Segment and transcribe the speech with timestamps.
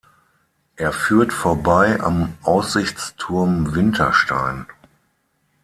[0.77, 4.65] Er führt vorbei am Aussichtsturm "Winterstein".